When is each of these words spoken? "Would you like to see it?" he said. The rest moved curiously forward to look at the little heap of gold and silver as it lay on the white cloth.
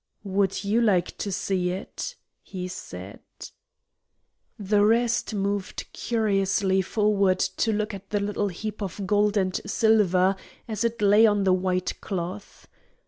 "Would 0.23 0.63
you 0.63 0.81
like 0.81 1.15
to 1.19 1.31
see 1.31 1.69
it?" 1.69 2.15
he 2.41 2.67
said. 2.67 3.19
The 4.57 4.83
rest 4.83 5.35
moved 5.35 5.85
curiously 5.93 6.81
forward 6.81 7.37
to 7.37 7.71
look 7.71 7.93
at 7.93 8.09
the 8.09 8.19
little 8.19 8.47
heap 8.47 8.81
of 8.81 9.05
gold 9.05 9.37
and 9.37 9.61
silver 9.63 10.35
as 10.67 10.83
it 10.83 11.03
lay 11.03 11.27
on 11.27 11.43
the 11.43 11.53
white 11.53 12.01
cloth. 12.01 12.67